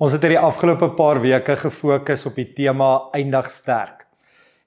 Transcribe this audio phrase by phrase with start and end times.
[0.00, 4.06] Ons het hierdie afgelope paar weke gefokus op die tema eindig sterk.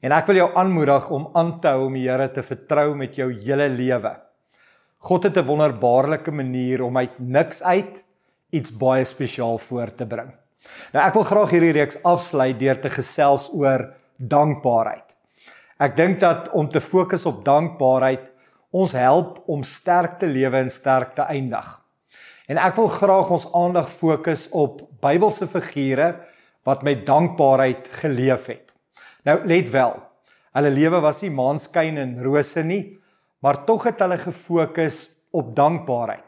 [0.05, 3.17] En ek wil jou aanmoedig om aan te hou om die Here te vertrou met
[3.17, 4.11] jou hele lewe.
[5.01, 8.03] God het 'n wonderbaarlike manier om uit niks uit
[8.51, 10.31] iets baie spesiaal voor te bring.
[10.93, 15.15] Nou ek wil graag hierdie reeks afsluit deur te gesels oor dankbaarheid.
[15.79, 18.31] Ek dink dat om te fokus op dankbaarheid
[18.71, 21.82] ons help om sterk te lewe en sterk te eindig.
[22.51, 26.09] En ek wil graag ons aandag fokus op Bybelse figure
[26.67, 28.73] wat met dankbaarheid geleef het.
[29.23, 29.95] Nou let wel.
[30.53, 32.97] Hulle lewe was nie maanskyn en rose nie,
[33.39, 36.27] maar tog het hulle gefokus op dankbaarheid.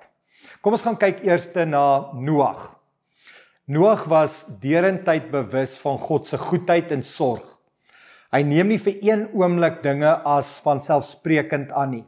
[0.61, 2.71] Kom ons gaan kyk eers na Noag.
[3.65, 7.43] Noag was derentyd bewus van God se goedheid en sorg.
[8.31, 12.05] Hy neem nie vir een oomblik dinge as vanselfsprekend aan nie.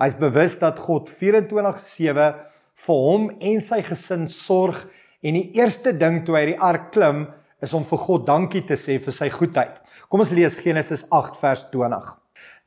[0.00, 4.84] Hy's bewus dat God 24/7 vir hom en sy gesin sorg
[5.22, 7.26] en die eerste ding toe hy die ark klim
[7.62, 9.78] is om vir God dankie te sê vir sy goedheid.
[10.08, 12.10] Kom ons lees Genesis 8 vers 20.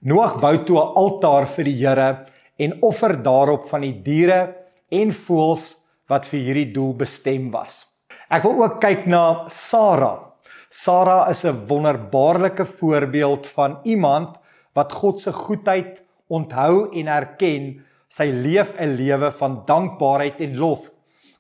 [0.10, 2.26] Noag bou toe 'n altaar vir die Here
[2.60, 4.56] en offer daarop van die diere
[4.92, 5.76] en voëls
[6.10, 7.86] wat vir hierdie doel bestem was.
[8.30, 10.34] Ek wil ook kyk na Sara.
[10.70, 14.38] Sara is 'n wonderbaarlike voorbeeld van iemand
[14.74, 20.92] wat God se goedheid onthou en erken sy leef 'n lewe van dankbaarheid en lof.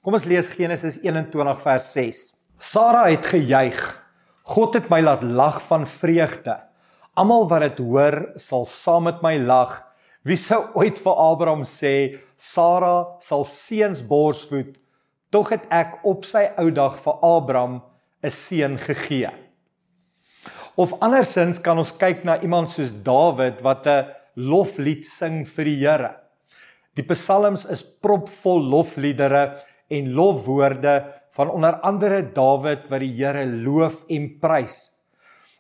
[0.01, 2.33] Kom ons lees Genesis 21 vers 6.
[2.59, 4.03] Sara het gejuig.
[4.44, 6.55] God het my laat lag van vreugde.
[7.13, 9.83] Almal wat dit hoor, sal saam met my lag.
[10.23, 14.78] Wie sou ooit vir Abraham sê Sara sal seuns borsvoed?
[15.31, 17.81] Tog het ek op sy ou dag vir Abraham
[18.23, 19.31] 'n seun gegee.
[20.78, 25.79] Of andersins kan ons kyk na iemand soos Dawid wat 'n loflied sing vir die
[25.81, 26.26] Here.
[26.97, 29.44] Die psalms is propvol lofliedere
[29.94, 30.96] en lofwoorde
[31.38, 34.88] van onder andere Dawid wat die Here loof en prys.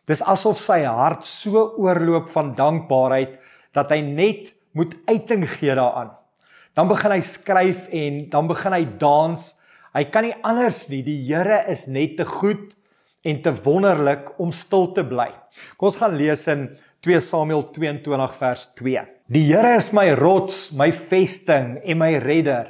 [0.09, 3.35] Dis asof sy hart so oorloop van dankbaarheid
[3.75, 6.15] dat hy net moet uiting gee daaraan.
[6.73, 9.45] Dan begin hy skryf en dan begin hy dans.
[9.93, 11.03] Hy kan nie anders nie.
[11.05, 12.73] Die Here is net te goed
[13.27, 15.29] en te wonderlik om stil te bly.
[15.77, 16.69] Kom ons gaan lees in
[17.05, 19.05] 2 Samuel 22 vers 2.
[19.27, 22.69] Die Here is my rots, my vesting en my redder.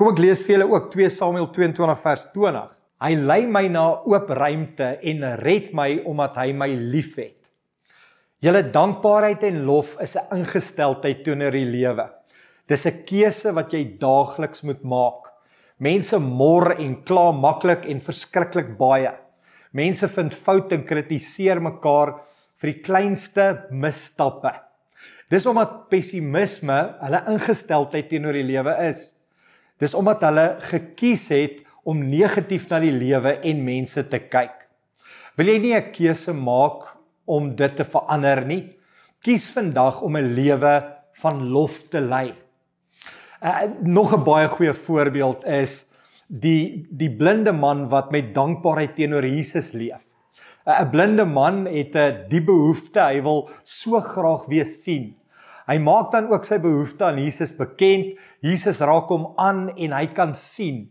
[0.00, 2.70] Kom ek lees vir julle ook 2 Samuel 22 vers 20.
[3.04, 7.36] Hy lei my na oop ruimte en red my omdat hy my liefhet.
[8.40, 12.08] Julle dankbaarheid en lof is 'n ingesteldheid teenoor die lewe.
[12.66, 15.28] Dis 'n keuse wat jy daagliks moet maak.
[15.78, 19.12] Mense mor en kla maklik en verskriklik baie.
[19.74, 22.20] Mense vind foute en kritiseer mekaar
[22.56, 24.65] vir die kleinste misstappe.
[25.32, 29.10] Dis omdat pessimisme hulle ingesteldheid teenoor die lewe is.
[29.82, 34.54] Dis omdat hulle gekies het om negatief na die lewe en mense te kyk.
[35.36, 38.72] Wil jy nie 'n keuse maak om dit te verander nie?
[39.20, 40.74] Kies vandag om 'n lewe
[41.22, 42.34] van lof te lei.
[43.42, 45.86] Uh, nog 'n baie goeie voorbeeld is
[46.28, 50.05] die die blinde man wat met dankbaarheid teenoor Jesus leef.
[50.66, 55.14] 'n blinde man het 'n die behoefte, hy wil so graag weer sien.
[55.66, 58.18] Hy maak dan ook sy behoefte aan Jesus bekend.
[58.40, 60.90] Jesus raak hom aan en hy kan sien.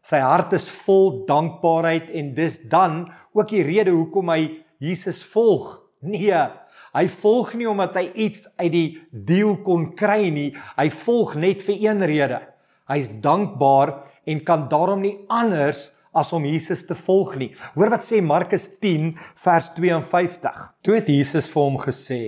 [0.00, 5.82] Sy hart is vol dankbaarheid en dis dan ook die rede hoekom hy Jesus volg.
[6.00, 6.48] Nee,
[6.94, 10.54] hy volg nie omdat hy iets uit die deal kon kry nie.
[10.76, 12.40] Hy volg net vir een rede.
[12.88, 17.50] Hy's dankbaar en kan daarom nie anders as om Jesus te volg nie.
[17.76, 19.12] Hoor wat sê Markus 10
[19.44, 20.62] vers 52.
[20.82, 22.20] Toe het Jesus vir hom gesê: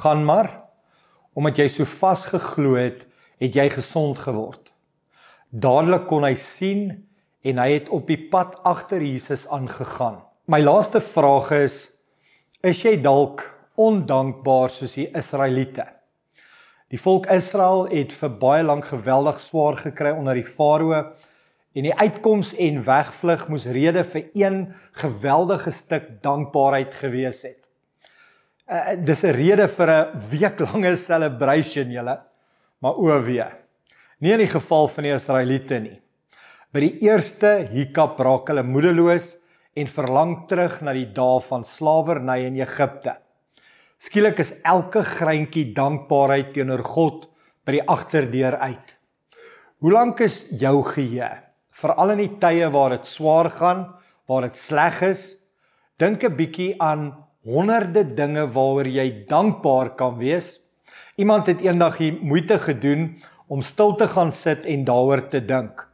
[0.00, 0.50] "Gaan maar,
[1.34, 3.06] omdat jy so vasgeglo het,
[3.40, 4.72] het jy gesond geword."
[5.50, 7.06] Dadelik kon hy sien
[7.42, 10.20] en hy het op die pad agter Jesus aangegaan.
[10.46, 11.92] My laaste vraag is:
[12.62, 15.86] Is jy dalk ondankbaar soos die Israeliete.
[16.90, 21.04] Die volk Israel het vir baie lank geweldig swaar gekry onder die Farao
[21.74, 24.58] en die uitkoms en wegvlug moes rede vir een
[24.98, 27.58] geweldige stuk dankbaarheid gewees het.
[28.70, 32.20] Uh, dis 'n rede vir 'n weeklange celebration julle,
[32.80, 33.46] maar o wee.
[34.20, 36.00] Nie in die geval van die Israeliete nie.
[36.72, 39.36] By die eerste hiccup raak hulle moedeloos
[39.74, 43.16] en verlang terug na die dae van slawerny in Egipte.
[43.98, 47.28] Skielik is elke greintjie dankbaarheid teenoor God
[47.66, 48.96] by die agterdeur uit.
[49.80, 51.49] Hoe lank is jou geheue?
[51.80, 53.86] Veral in die tye waar dit swaar gaan,
[54.28, 55.22] waar dit sleg is,
[55.96, 57.12] dink 'n bietjie aan
[57.44, 60.60] honderde dinge waaroor jy dankbaar kan wees.
[61.16, 63.16] Iemand het eendag die moeite gedoen
[63.48, 65.88] om stil te gaan sit en daaroor te dink.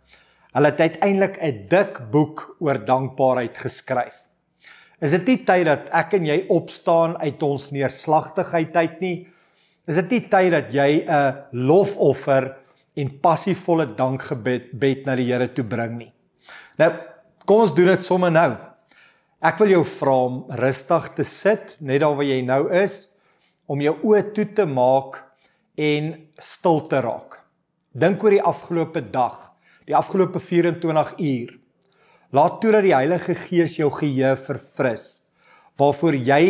[0.52, 4.26] Hulle het uiteindelik 'n dik boek oor dankbaarheid geskryf.
[5.00, 9.28] Is dit nie tyd dat ek en jy opstaan uit ons neerslagtigheid uit nie?
[9.86, 12.56] Is dit nie tyd dat jy 'n lofoffer
[12.96, 16.12] en passievolle dankgebed bed na die Here toe bring nie?
[16.80, 16.90] Nou,
[17.46, 18.50] kom ons doen dit sommer nou.
[19.44, 23.06] Ek wil jou vra om rustig te sit, net daar waar jy nou is,
[23.68, 25.20] om jou oë toe te maak
[25.76, 27.42] en stil te raak.
[27.96, 29.36] Dink oor die afgelope dag,
[29.88, 31.52] die afgelope 24 uur.
[32.36, 35.20] Laat toe dat die Heilige Gees jou geheue verfris
[35.76, 36.42] waarvoor jy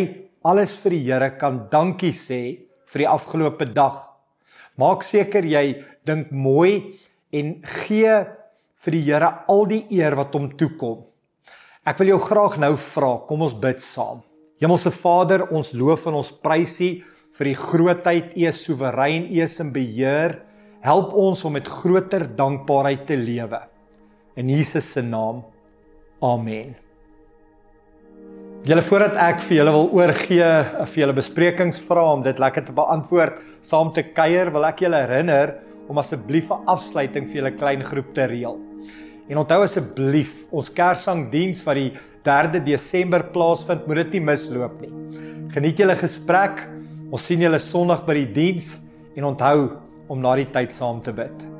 [0.47, 2.41] alles vir die Here kan dankie sê
[2.87, 3.97] vir die afgelope dag.
[4.77, 6.97] Maak seker jy dink mooi
[7.33, 8.13] en gee
[8.83, 11.01] vir die Here al die eer wat hom toekom.
[11.87, 14.21] Ek wil jou graag nou vra, kom ons bid saam.
[14.61, 16.89] Hemelse Vader, ons loof en ons prys U
[17.37, 20.39] vir die grootheid U is soewerein, U is in beheer.
[20.85, 23.61] Help ons om met groter dankbaarheid te lewe.
[24.37, 25.45] In Jesus se naam.
[26.21, 26.86] Amen.
[28.67, 33.37] Julle voordat ek vir julle wil oorgee vir julle besprekingsvrae om dit lekker te beantwoord
[33.63, 35.53] saam te kuier, wil ek julle herinner
[35.87, 38.59] om asseblief 'n afsluiting vir julle klein groep te reël.
[39.29, 41.93] En onthou asseblief, ons Kerssangdiens wat die
[42.25, 44.91] 3de Desember plaasvind, moet dit nie misloop nie.
[45.47, 46.67] Geniet julle gesprek.
[47.09, 48.81] Ons sien julle Sondag by die diens
[49.15, 49.77] en onthou
[50.09, 51.56] om na die tyd saam te bid.